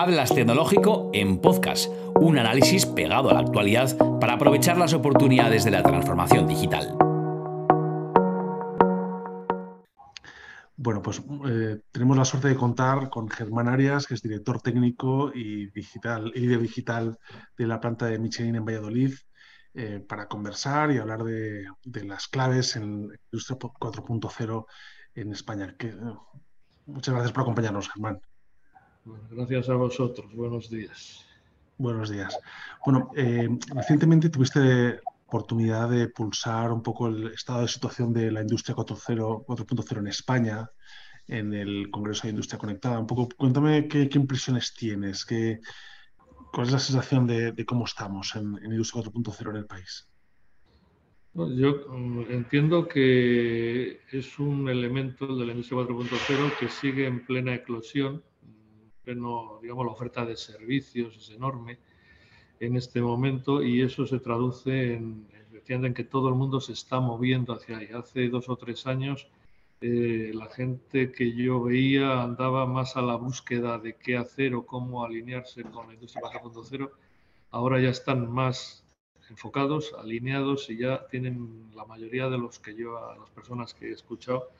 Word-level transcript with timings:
Hablas 0.00 0.32
Tecnológico 0.32 1.10
en 1.12 1.40
podcast, 1.40 1.90
un 2.14 2.38
análisis 2.38 2.86
pegado 2.86 3.30
a 3.30 3.34
la 3.34 3.40
actualidad 3.40 3.96
para 4.20 4.34
aprovechar 4.34 4.78
las 4.78 4.94
oportunidades 4.94 5.64
de 5.64 5.72
la 5.72 5.82
transformación 5.82 6.46
digital. 6.46 6.96
Bueno, 10.76 11.02
pues 11.02 11.20
eh, 11.48 11.80
tenemos 11.90 12.16
la 12.16 12.24
suerte 12.24 12.46
de 12.46 12.54
contar 12.54 13.10
con 13.10 13.28
Germán 13.28 13.66
Arias, 13.66 14.06
que 14.06 14.14
es 14.14 14.22
director 14.22 14.62
técnico 14.62 15.32
y 15.34 15.66
digital, 15.72 16.30
líder 16.32 16.60
digital 16.60 17.18
de 17.56 17.66
la 17.66 17.80
planta 17.80 18.06
de 18.06 18.20
Michelin 18.20 18.54
en 18.54 18.64
Valladolid, 18.64 19.14
eh, 19.74 19.98
para 20.08 20.28
conversar 20.28 20.92
y 20.92 20.98
hablar 20.98 21.24
de, 21.24 21.66
las 22.04 22.28
claves 22.28 22.76
en 22.76 23.10
Industria 23.32 23.58
4.0 23.58 24.64
en 25.16 25.32
España. 25.32 25.74
Que, 25.76 25.92
muchas 26.86 27.14
gracias 27.14 27.32
por 27.32 27.42
acompañarnos, 27.42 27.90
Germán. 27.90 28.20
Gracias 29.30 29.68
a 29.68 29.74
vosotros. 29.74 30.32
Buenos 30.34 30.70
días. 30.70 31.26
Buenos 31.76 32.10
días. 32.10 32.38
Bueno, 32.84 33.10
eh, 33.16 33.48
recientemente 33.74 34.30
tuviste 34.30 35.00
oportunidad 35.26 35.90
de 35.90 36.08
pulsar 36.08 36.72
un 36.72 36.82
poco 36.82 37.08
el 37.08 37.28
estado 37.28 37.60
de 37.60 37.68
situación 37.68 38.12
de 38.12 38.32
la 38.32 38.40
industria 38.40 38.74
4.0 38.74 39.98
en 39.98 40.06
España 40.06 40.70
en 41.28 41.52
el 41.52 41.90
Congreso 41.90 42.22
de 42.22 42.30
Industria 42.30 42.58
Conectada. 42.58 42.98
Un 42.98 43.06
poco, 43.06 43.28
cuéntame 43.36 43.86
qué, 43.86 44.08
impresiones 44.14 44.74
tienes, 44.74 45.24
qué, 45.24 45.60
cuál 46.52 46.66
es 46.66 46.72
la 46.72 46.78
sensación 46.78 47.26
de, 47.26 47.64
cómo 47.66 47.84
estamos 47.84 48.34
en, 48.34 48.58
en 48.58 48.72
Industria 48.72 49.04
4.0 49.04 49.50
en 49.50 49.56
el 49.56 49.66
país. 49.66 50.08
Yo 51.34 51.86
mm, 51.88 52.30
entiendo 52.30 52.88
que 52.88 54.00
es 54.10 54.38
un 54.38 54.68
elemento 54.68 55.36
de 55.36 55.46
la 55.46 55.52
industria 55.52 55.82
4.0 55.82 56.58
que 56.58 56.68
sigue 56.68 57.06
en 57.06 57.24
plena 57.24 57.54
eclosión, 57.54 58.24
pleno, 59.08 59.58
digamos, 59.62 59.86
la 59.86 59.92
oferta 59.92 60.26
de 60.26 60.36
servicios 60.36 61.16
es 61.16 61.30
enorme 61.30 61.78
en 62.60 62.76
este 62.76 63.00
momento 63.00 63.62
y 63.62 63.80
eso 63.80 64.06
se 64.06 64.18
traduce 64.18 64.94
en, 64.94 65.26
en 65.66 65.94
que 65.94 66.04
todo 66.04 66.28
el 66.28 66.34
mundo 66.34 66.60
se 66.60 66.72
está 66.72 67.00
moviendo 67.00 67.54
hacia 67.54 67.78
ahí. 67.78 67.88
Hace 67.94 68.28
dos 68.28 68.50
o 68.50 68.56
tres 68.56 68.86
años 68.86 69.28
eh, 69.80 70.32
la 70.34 70.46
gente 70.46 71.10
que 71.10 71.32
yo 71.34 71.62
veía 71.62 72.22
andaba 72.22 72.66
más 72.66 72.96
a 72.96 73.02
la 73.02 73.16
búsqueda 73.16 73.78
de 73.78 73.96
qué 73.96 74.16
hacer 74.18 74.54
o 74.54 74.66
cómo 74.66 75.04
alinearse 75.04 75.62
con 75.62 75.86
la 75.86 75.94
industria 75.94 76.22
4.0. 76.22 76.90
Ahora 77.50 77.80
ya 77.80 77.88
están 77.88 78.30
más 78.30 78.84
enfocados, 79.30 79.94
alineados 79.98 80.68
y 80.68 80.78
ya 80.78 81.06
tienen 81.06 81.70
la 81.74 81.84
mayoría 81.86 82.28
de 82.28 82.38
los 82.38 82.58
que 82.58 82.74
yo, 82.74 82.98
a 82.98 83.16
las 83.16 83.30
personas 83.30 83.72
que 83.72 83.88
he 83.88 83.92
escuchado, 83.92 84.50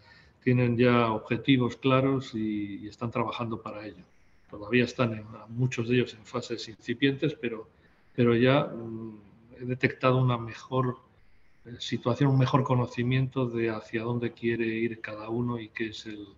tienen 0.42 0.76
ya 0.78 1.12
objetivos 1.12 1.76
claros 1.76 2.34
y, 2.34 2.86
están 2.88 3.10
trabajando 3.10 3.60
para 3.60 3.84
ello. 3.84 4.04
Todavía 4.50 4.84
están 4.84 5.12
en, 5.14 5.26
muchos 5.48 5.88
de 5.88 5.96
ellos 5.96 6.14
en 6.14 6.24
fases 6.24 6.68
incipientes, 6.68 7.34
pero, 7.34 7.68
pero 8.14 8.34
ya 8.34 8.64
mm, 8.64 9.20
he 9.60 9.64
detectado 9.64 10.18
una 10.18 10.38
mejor 10.38 10.98
eh, 11.64 11.76
situación, 11.78 12.30
un 12.30 12.38
mejor 12.38 12.64
conocimiento 12.64 13.46
de 13.46 13.70
hacia 13.70 14.02
dónde 14.02 14.32
quiere 14.32 14.66
ir 14.66 15.00
cada 15.00 15.28
uno 15.28 15.58
y 15.58 15.68
qué 15.68 15.88
es 15.88 16.06
el, 16.06 16.28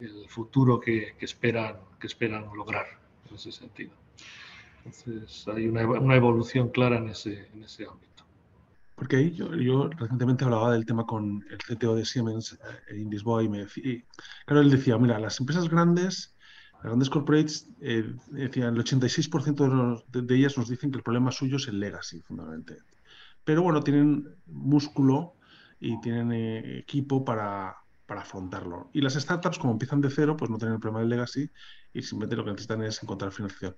el 0.00 0.28
futuro 0.28 0.80
que, 0.80 1.14
que, 1.18 1.24
esperan, 1.24 1.76
que 1.98 2.06
esperan 2.06 2.44
lograr 2.54 2.86
en 3.28 3.36
ese 3.36 3.52
sentido. 3.52 3.92
Entonces 4.84 5.46
hay 5.48 5.68
una, 5.68 5.86
una 5.86 6.16
evolución 6.16 6.68
clara 6.68 6.98
en 6.98 7.08
ese, 7.08 7.48
en 7.54 7.64
ese 7.64 7.84
ámbito. 7.84 8.08
Porque 8.94 9.16
ahí 9.16 9.32
yo, 9.32 9.54
yo, 9.54 9.88
recientemente 9.90 10.44
hablaba 10.44 10.72
del 10.72 10.84
tema 10.84 11.06
con 11.06 11.44
el 11.50 11.58
CTO 11.58 11.94
de 11.94 12.04
Siemens, 12.04 12.58
eh, 12.90 12.96
Indisboy, 12.96 13.44
y 13.44 13.48
me 13.48 13.58
decía, 13.58 14.02
claro, 14.44 14.62
él 14.62 14.70
decía, 14.70 14.98
mira, 14.98 15.20
las 15.20 15.38
empresas 15.38 15.68
grandes, 15.68 16.34
las 16.78 16.84
grandes 16.84 17.10
corporates, 17.10 17.68
eh, 17.80 18.14
decían, 18.28 18.76
el 18.76 18.84
86% 18.84 20.04
de, 20.06 20.22
de, 20.22 20.36
ellas 20.36 20.56
nos 20.56 20.68
dicen 20.68 20.90
que 20.90 20.98
el 20.98 21.02
problema 21.02 21.32
suyo 21.32 21.56
es 21.56 21.66
el 21.66 21.80
legacy, 21.80 22.20
fundamentalmente. 22.22 22.84
Pero 23.44 23.62
bueno, 23.62 23.82
tienen 23.82 24.28
músculo 24.46 25.34
y 25.80 26.00
tienen 26.00 26.32
eh, 26.32 26.78
equipo 26.78 27.24
para, 27.24 27.76
para 28.06 28.22
afrontarlo. 28.22 28.90
Y 28.92 29.00
las 29.00 29.14
startups, 29.14 29.58
como 29.58 29.72
empiezan 29.72 30.00
de 30.00 30.10
cero, 30.10 30.36
pues 30.36 30.50
no 30.50 30.58
tienen 30.58 30.74
el 30.74 30.80
problema 30.80 31.00
del 31.00 31.08
legacy 31.08 31.50
y 31.92 32.02
simplemente 32.02 32.36
lo 32.36 32.44
que 32.44 32.50
necesitan 32.52 32.82
es 32.82 33.02
encontrar 33.02 33.32
financiación. 33.32 33.76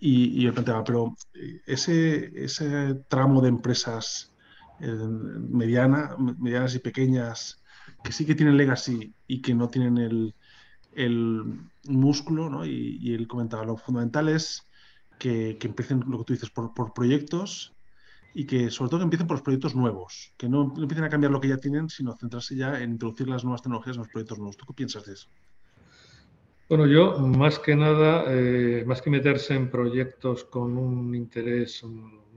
Y, 0.00 0.42
yo 0.42 0.54
planteaba, 0.54 0.84
pero 0.84 1.16
eh, 1.34 1.60
ese, 1.66 2.44
ese 2.44 2.94
tramo 3.08 3.40
de 3.40 3.48
empresas 3.48 4.32
eh, 4.80 4.86
mediana, 4.86 6.14
medianas 6.38 6.74
y 6.76 6.78
pequeñas 6.78 7.62
que 8.04 8.12
sí 8.12 8.24
que 8.24 8.36
tienen 8.36 8.56
legacy 8.56 9.12
y 9.26 9.42
que 9.42 9.54
no 9.54 9.68
tienen 9.68 9.98
el, 9.98 10.34
el 10.94 11.60
músculo, 11.84 12.50
¿no? 12.50 12.64
Y, 12.64 12.98
y, 13.00 13.14
él 13.14 13.26
comentaba, 13.28 13.64
lo 13.64 13.76
fundamental 13.76 14.28
es 14.28 14.68
que, 15.18 15.56
que, 15.58 15.66
empiecen, 15.68 16.04
lo 16.06 16.18
que 16.18 16.24
tú 16.24 16.32
dices, 16.32 16.50
por, 16.50 16.92
proyectos 16.94 17.74
y 18.34 18.46
que 18.46 18.70
sobre 18.70 18.90
todo 18.90 19.00
que 19.00 19.04
empiecen 19.04 19.26
por 19.26 19.36
los 19.36 19.42
proyectos 19.42 19.74
nuevos, 19.74 20.32
que 20.36 20.48
no, 20.48 20.72
empiecen 20.76 21.04
a 21.04 21.08
cambiar 21.08 21.32
lo 21.32 21.40
que 21.40 21.48
ya 21.48 21.56
tienen, 21.56 21.88
sino 21.88 22.16
centrarse 22.16 22.56
ya 22.56 22.80
en 22.80 22.92
introducir 22.92 23.28
las 23.28 23.44
nuevas 23.44 23.62
tecnologías 23.62 23.96
en 23.96 24.02
los 24.02 24.08
proyectos 24.08 24.38
nuevos. 24.38 24.56
¿Tú 24.56 24.66
qué 24.66 24.74
piensas 24.74 25.04
de 25.06 25.14
eso? 25.14 25.28
Bueno, 26.68 26.86
yo 26.86 27.18
más 27.18 27.58
que 27.58 27.74
nada, 27.74 28.24
eh, 28.28 28.84
más 28.86 29.00
que 29.00 29.10
meterse 29.10 29.54
en 29.54 29.70
proyectos 29.70 30.44
con 30.44 30.76
un 30.76 31.14
interés 31.14 31.82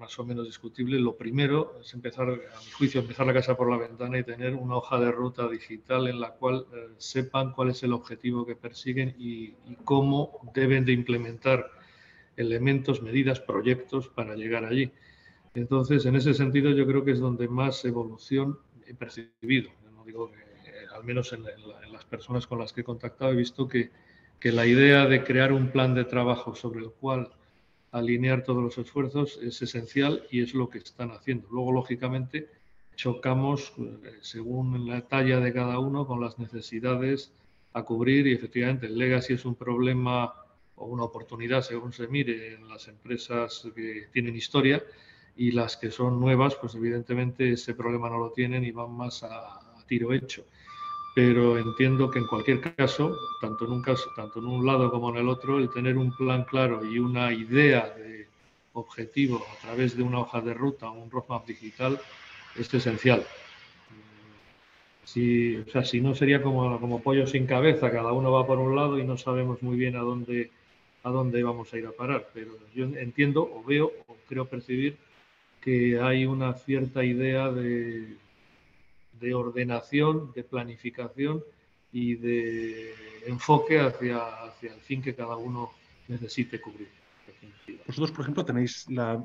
más 0.01 0.17
o 0.19 0.25
menos 0.25 0.45
discutible, 0.45 1.00
lo 1.00 1.16
primero 1.16 1.78
es 1.79 1.94
empezar, 1.94 2.28
a 2.28 2.34
mi 2.34 2.72
juicio, 2.72 3.00
empezar 3.00 3.25
la 3.25 3.34
casa 3.34 3.56
por 3.56 3.69
la 3.69 3.78
ventana 3.78 4.17
y 4.17 4.23
tener 4.23 4.56
una 4.56 4.75
hoja 4.75 5.00
de 5.00 5.12
ruta 5.12 5.47
digital 5.47 6.07
en 6.07 6.19
la 6.19 6.31
cual 6.31 6.66
eh, 6.73 6.89
sepan 6.97 7.53
cuál 7.53 7.69
es 7.69 7.84
el 7.84 7.94
objetivo 7.94 8.45
que 8.45 8.56
persiguen 8.56 9.16
y, 9.17 9.53
y, 9.67 9.78
cómo 9.85 10.39
deben 10.53 10.84
de 10.84 10.91
implementar 10.91 11.72
elementos, 12.35 13.01
medidas, 13.01 13.39
proyectos 13.39 14.09
para 14.09 14.35
llegar 14.35 14.66
allí. 14.66 14.91
Entonces, 15.53 16.06
en 16.06 16.16
ese 16.16 16.33
sentido, 16.33 16.72
yo 16.72 16.85
creo 16.85 17.06
que 17.06 17.12
es 17.12 17.19
donde 17.19 17.47
más 17.47 17.85
evolución 17.85 18.57
he 18.85 18.94
percibido. 18.94 19.69
No 19.95 20.03
digo 20.03 20.31
que, 20.31 20.39
eh, 20.39 20.88
al 20.94 21.03
menos 21.03 21.31
en, 21.31 21.41
en, 21.41 21.85
en 21.85 21.94
las 21.94 22.06
personas 22.06 22.47
con 22.47 22.59
las 22.59 22.73
que 22.73 22.81
he 22.81 22.83
contactado, 22.83 23.31
he 23.31 23.35
visto 23.35 23.68
que 23.68 23.91
que 24.41 24.51
la 24.51 24.66
idea 24.66 25.06
de 25.06 25.23
crear 25.23 25.53
un 25.53 25.69
plan 25.69 25.94
de 25.94 26.03
trabajo 26.03 26.56
sobre 26.56 26.79
el 26.79 26.89
cual 26.89 27.29
alinear 27.91 28.44
todos 28.44 28.63
los 28.63 28.78
esfuerzos 28.78 29.40
es 29.41 29.62
esencial 29.62 30.25
y 30.31 30.41
es 30.41 30.53
lo 30.53 30.69
que 30.69 30.79
están 30.79 31.12
haciendo. 31.12 31.47
Luego, 31.52 31.72
lógicamente, 31.74 32.50
chocamos 32.96 33.74
eh, 33.78 34.18
según 34.22 34.88
la 34.88 35.07
talla 35.07 35.40
de 35.40 35.53
cada 35.53 35.79
uno 35.79 36.07
con 36.07 36.22
las 36.22 36.40
necesidades 36.40 37.34
a 37.74 37.84
cubrir 37.84 38.28
y 38.28 38.34
efectivamente 38.34 38.85
el 38.85 38.97
legacy 38.97 39.34
es 39.34 39.46
un 39.46 39.56
problema 39.56 40.34
o 40.75 40.85
una 40.85 41.03
oportunidad 41.03 41.62
según 41.62 41.94
se 41.94 42.07
mire 42.07 42.56
en 42.56 42.68
las 42.68 42.88
empresas 42.88 43.68
que 43.75 44.07
tienen 44.12 44.35
historia 44.35 44.84
y 45.35 45.51
las 45.51 45.78
que 45.78 45.91
son 45.91 46.19
nuevas, 46.19 46.56
pues 46.56 46.75
evidentemente 46.75 47.51
ese 47.53 47.74
problema 47.74 48.09
no 48.09 48.18
lo 48.18 48.31
tienen 48.31 48.66
y 48.66 48.72
van 48.72 48.91
más 48.91 49.24
a, 49.24 49.80
a 49.80 49.85
tiro 49.88 50.13
hecho 50.13 50.46
pero 51.13 51.57
entiendo 51.57 52.09
que 52.09 52.19
en 52.19 52.27
cualquier 52.27 52.73
caso, 52.75 53.17
tanto 53.41 53.66
en 53.66 53.72
un 53.72 53.81
caso, 53.81 54.09
tanto 54.16 54.39
en 54.39 54.45
un 54.45 54.66
lado 54.66 54.89
como 54.89 55.09
en 55.09 55.17
el 55.17 55.27
otro, 55.27 55.57
el 55.57 55.69
tener 55.69 55.97
un 55.97 56.16
plan 56.16 56.45
claro 56.45 56.85
y 56.85 56.99
una 56.99 57.33
idea 57.33 57.89
de 57.89 58.27
objetivo 58.73 59.45
a 59.51 59.61
través 59.61 59.97
de 59.97 60.03
una 60.03 60.19
hoja 60.19 60.39
de 60.39 60.53
ruta, 60.53 60.89
un 60.89 61.11
roadmap 61.11 61.45
digital, 61.45 62.00
es 62.55 62.73
esencial. 62.73 63.25
Si, 65.03 65.57
o 65.57 65.69
sea, 65.69 65.83
si 65.83 66.00
no 66.00 66.16
sería 66.16 66.41
como, 66.41 66.79
como 66.79 67.01
pollo 67.01 67.27
sin 67.27 67.45
cabeza, 67.45 67.91
cada 67.91 68.13
uno 68.13 68.31
va 68.31 68.47
por 68.47 68.59
un 68.59 68.75
lado 68.75 68.97
y 68.97 69.03
no 69.03 69.17
sabemos 69.17 69.61
muy 69.61 69.75
bien 69.75 69.97
a 69.97 70.00
dónde, 70.00 70.51
a 71.03 71.09
dónde 71.09 71.44
vamos 71.44 71.73
a 71.73 71.77
ir 71.77 71.85
a 71.88 71.91
parar. 71.91 72.29
Pero 72.33 72.51
yo 72.73 72.85
entiendo 72.85 73.41
o 73.44 73.61
veo 73.63 73.91
o 74.07 74.16
creo 74.29 74.45
percibir 74.45 74.95
que 75.59 76.00
hay 76.00 76.25
una 76.25 76.53
cierta 76.53 77.03
idea 77.03 77.51
de, 77.51 78.16
de 79.21 79.33
ordenación, 79.33 80.33
de 80.33 80.43
planificación 80.43 81.43
y 81.93 82.15
de 82.15 82.93
enfoque 83.27 83.79
hacia, 83.79 84.17
hacia 84.43 84.73
el 84.73 84.81
fin 84.81 85.01
que 85.01 85.15
cada 85.15 85.37
uno 85.37 85.71
necesite 86.07 86.59
cubrir. 86.59 86.89
Vosotros, 87.85 88.12
por 88.12 88.21
ejemplo, 88.21 88.44
tenéis 88.44 88.89
la, 88.89 89.23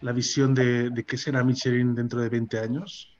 la 0.00 0.12
visión 0.12 0.54
de, 0.54 0.90
de, 0.90 1.04
qué 1.04 1.16
será 1.16 1.44
Michelin 1.44 1.94
dentro 1.94 2.20
de 2.20 2.28
20 2.28 2.58
años. 2.58 3.14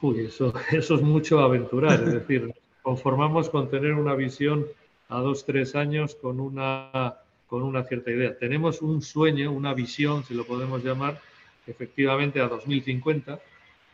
Uy, 0.00 0.26
eso, 0.26 0.52
eso 0.70 0.94
es 0.96 1.02
mucho 1.02 1.40
aventurar, 1.40 2.02
es 2.02 2.12
decir, 2.12 2.54
conformamos 2.82 3.48
con 3.48 3.70
tener 3.70 3.94
una 3.94 4.14
visión 4.14 4.66
a 5.08 5.18
dos, 5.20 5.44
tres 5.44 5.74
años 5.74 6.14
con 6.14 6.40
una, 6.40 7.16
con 7.46 7.62
una 7.62 7.84
cierta 7.84 8.10
idea. 8.10 8.36
Tenemos 8.36 8.82
un 8.82 9.00
sueño, 9.00 9.50
una 9.52 9.72
visión, 9.72 10.24
si 10.24 10.34
lo 10.34 10.44
podemos 10.44 10.84
llamar, 10.84 11.20
efectivamente 11.66 12.40
a 12.40 12.48
2050, 12.48 13.40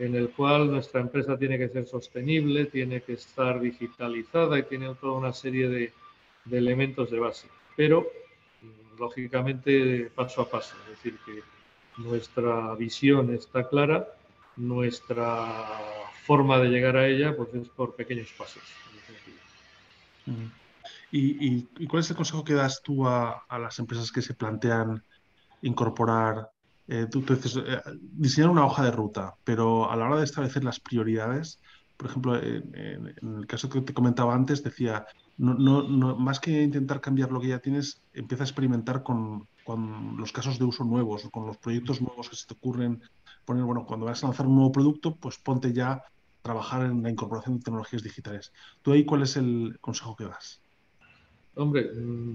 en 0.00 0.14
el 0.14 0.30
cual 0.30 0.70
nuestra 0.70 1.02
empresa 1.02 1.36
tiene 1.36 1.58
que 1.58 1.68
ser 1.68 1.86
sostenible, 1.86 2.64
tiene 2.64 3.02
que 3.02 3.12
estar 3.12 3.60
digitalizada 3.60 4.58
y 4.58 4.62
tiene 4.62 4.94
toda 4.94 5.12
una 5.18 5.34
serie 5.34 5.68
de, 5.68 5.92
elementos 6.50 7.10
de 7.10 7.18
base. 7.18 7.48
Pero, 7.76 8.06
lógicamente, 8.98 10.10
paso 10.14 10.40
a 10.40 10.50
paso. 10.50 10.74
Es 10.84 10.96
decir, 10.96 11.18
que 11.26 11.42
nuestra 12.00 12.74
visión 12.76 13.34
está 13.34 13.68
clara, 13.68 14.08
nuestra 14.56 15.46
forma 16.24 16.58
de 16.58 16.68
llegar 16.70 16.96
a 16.96 17.06
ella 17.06 17.36
pues 17.36 17.52
es 17.54 17.68
por 17.68 17.94
pequeños 17.94 18.32
pasos. 18.38 18.62
¿Y, 21.10 21.86
cuál 21.88 22.00
es 22.00 22.08
el 22.08 22.16
consejo 22.16 22.42
que 22.42 22.54
das 22.54 22.80
tú 22.82 23.06
a, 23.06 23.44
las 23.50 23.78
empresas 23.78 24.10
que 24.10 24.22
se 24.22 24.32
plantean 24.32 25.04
incorporar? 25.60 26.50
Eh, 26.92 27.06
tú, 27.08 27.20
dices, 27.20 27.56
eh, 27.56 27.80
diseñar 28.00 28.50
una 28.50 28.66
hoja 28.66 28.82
de 28.82 28.90
ruta, 28.90 29.36
pero 29.44 29.88
a 29.88 29.94
la 29.94 30.06
hora 30.06 30.16
de 30.18 30.24
establecer 30.24 30.64
las 30.64 30.80
prioridades, 30.80 31.60
por 31.96 32.10
ejemplo, 32.10 32.36
en, 32.36 33.14
el 33.22 33.46
caso 33.46 33.68
que 33.68 33.80
te 33.80 33.94
comentaba 33.94 34.34
antes, 34.34 34.64
decía, 34.64 35.06
no, 35.38 35.54
no, 35.54 36.16
más 36.16 36.40
que 36.40 36.62
intentar 36.62 37.00
cambiar 37.00 37.30
lo 37.30 37.40
que 37.40 37.46
ya 37.46 37.60
tienes, 37.60 38.02
empieza 38.12 38.42
a 38.42 38.46
experimentar 38.46 39.04
con, 39.04 39.46
con, 39.62 40.16
los 40.16 40.32
casos 40.32 40.58
de 40.58 40.64
uso 40.64 40.82
nuevos, 40.82 41.28
con 41.30 41.46
los 41.46 41.58
proyectos 41.58 42.02
nuevos 42.02 42.28
que 42.28 42.34
se 42.34 42.48
te 42.48 42.54
ocurren. 42.54 43.00
Poner, 43.44 43.62
bueno, 43.62 43.86
cuando 43.86 44.06
vas 44.06 44.24
a 44.24 44.26
lanzar 44.26 44.48
un 44.48 44.56
nuevo 44.56 44.72
producto, 44.72 45.14
pues 45.14 45.38
ponte 45.38 45.72
ya 45.72 45.92
a 45.92 46.04
trabajar 46.42 46.86
en 46.86 47.04
la 47.04 47.10
incorporación 47.10 47.58
de 47.58 47.62
tecnologías 47.62 48.02
digitales. 48.02 48.52
¿Tú 48.82 48.90
ahí 48.90 49.04
cuál 49.04 49.22
es 49.22 49.36
el 49.36 49.78
consejo 49.80 50.16
que 50.16 50.24
das? 50.24 50.60
Hombre, 51.54 51.92
mm, 51.94 52.28